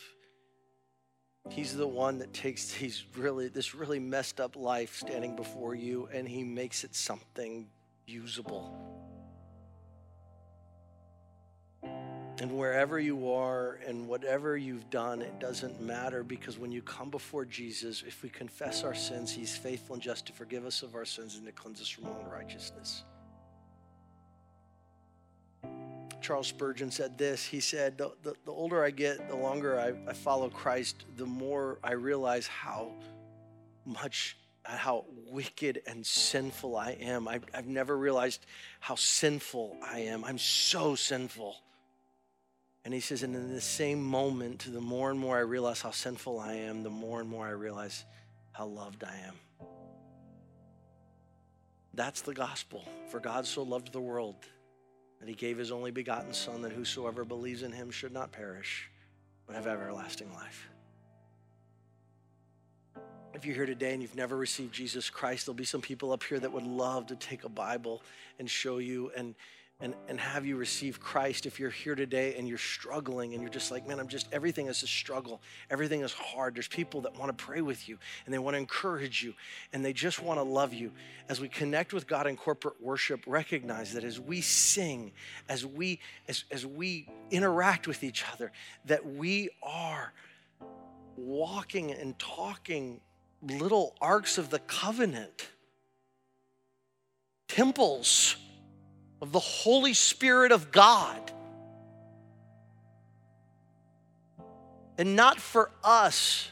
[1.49, 6.08] He's the one that takes these really this really messed up life standing before you
[6.14, 7.68] and he makes it something
[8.06, 9.01] usable.
[12.42, 17.12] And wherever you are and whatever you've done, it doesn't matter because when you come
[17.12, 20.96] before Jesus, if we confess our sins, He's faithful and just to forgive us of
[20.96, 23.04] our sins and to cleanse us from all unrighteousness.
[26.20, 27.46] Charles Spurgeon said this.
[27.46, 31.28] He said, The, the, the older I get, the longer I, I follow Christ, the
[31.28, 32.92] more I realize how
[33.86, 37.28] much how wicked and sinful I am.
[37.28, 38.44] I've, I've, never realized
[38.80, 40.24] how sinful I am.
[40.24, 41.56] I'm so sinful.
[42.84, 45.92] And he says, and in the same moment, the more and more I realize how
[45.92, 48.06] sinful I am, the more and more I realize
[48.54, 49.36] how loved I am.
[51.94, 52.84] That's the gospel.
[53.10, 54.36] For God so loved the world
[55.20, 58.90] that he gave his only begotten Son, that whosoever believes in him should not perish,
[59.46, 60.68] but have everlasting life.
[63.36, 66.24] If you're here today and you've never received Jesus Christ, there'll be some people up
[66.24, 68.02] here that would love to take a Bible
[68.40, 69.36] and show you and
[69.82, 73.50] and, and have you receive Christ if you're here today and you're struggling and you're
[73.50, 75.42] just like, man, I'm just, everything is a struggle.
[75.72, 76.56] Everything is hard.
[76.56, 79.34] There's people that want to pray with you and they want to encourage you
[79.74, 80.92] and they just want to love you.
[81.30, 85.14] As we connect with God in corporate worship, recognize that as we sing,
[85.50, 88.52] as we, as, as we interact with each other,
[88.86, 90.14] that we are
[91.16, 93.02] walking and talking
[93.42, 95.48] little arks of the covenant,
[97.48, 98.36] temples
[99.22, 101.32] of the Holy Spirit of God.
[104.97, 106.49] And not for us,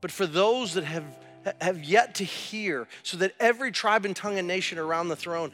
[0.00, 1.04] but for those that have
[1.60, 5.50] have yet to hear, so that every tribe and tongue and nation around the throne.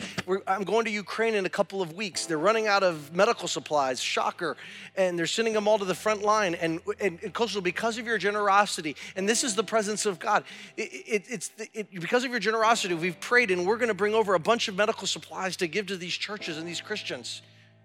[0.47, 2.27] I'm going to Ukraine in a couple of weeks.
[2.27, 4.57] They're running out of medical supplies, shocker,
[4.97, 6.55] and they're sending them all to the front line.
[6.57, 10.45] And, and, and Coastal, because of your generosity, and this is the presence of God,
[10.77, 13.95] it, it, it's the, it, because of your generosity, we've prayed, and we're going to
[13.95, 17.43] bring over a bunch of medical supplies to give to these churches and these Christians.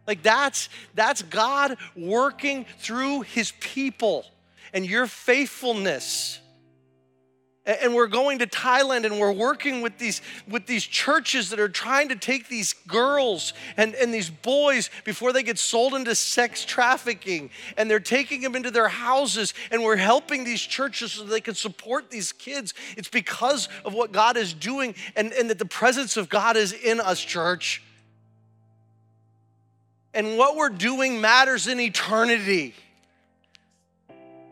[0.08, 4.26] Like that's that's God working through His people,
[4.74, 6.41] and your faithfulness
[7.82, 11.70] and we're going to Thailand and we're working with these, with these churches that are
[11.70, 16.66] trying to take these girls and, and these boys before they get sold into sex
[16.66, 17.50] trafficking.
[17.78, 21.56] And they're taking them into their houses and we're helping these churches so they can
[21.56, 22.74] support these kids.
[22.98, 26.74] It's because of what God is doing and, and that the presence of God is
[26.74, 27.84] in us, church.
[30.14, 32.76] And what we're doing matters in eternity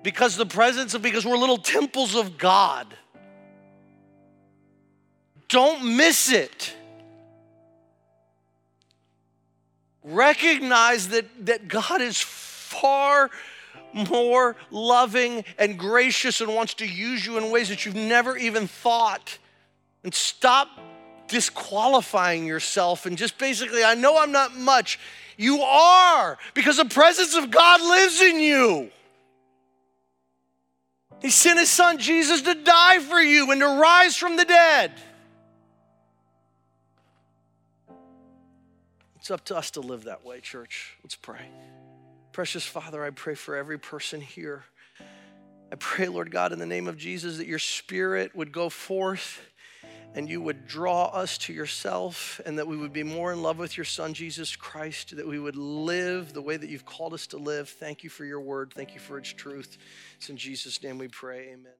[0.04, 2.88] because the presence of because we're little temples of God.
[5.50, 6.74] Don't miss it.
[10.04, 13.30] Recognize that, that God is far
[13.94, 18.68] more loving and gracious and wants to use you in ways that you've never even
[18.68, 19.38] thought.
[20.04, 20.70] And stop
[21.28, 25.00] disqualifying yourself and just basically, I know I'm not much.
[25.38, 28.92] You are because the presence of God lives in you.
[31.22, 34.92] He sent his son Jesus to die for you and to rise from the dead.
[39.30, 40.98] It's up to us to live that way, church.
[41.04, 41.46] Let's pray.
[42.32, 44.64] Precious Father, I pray for every person here.
[45.72, 49.40] I pray, Lord God, in the name of Jesus, that your spirit would go forth
[50.16, 53.60] and you would draw us to yourself and that we would be more in love
[53.60, 57.28] with your son Jesus Christ, that we would live the way that you've called us
[57.28, 57.70] to live.
[57.70, 58.74] Thank you for your word.
[58.74, 59.78] Thank you for its truth.
[60.18, 61.50] It's in Jesus' name we pray.
[61.50, 61.74] Amen.